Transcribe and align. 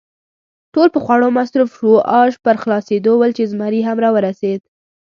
ټول 0.73 0.87
په 0.93 0.99
خوړو 1.03 1.27
مصروف 1.37 1.69
شوو، 1.77 1.95
آش 2.21 2.33
پر 2.45 2.55
خلاصېدو 2.63 3.11
ول 3.17 3.31
چې 3.37 3.49
زمري 3.51 3.81
هم 3.87 3.97
را 4.03 4.09
ورسېد. 4.15 4.61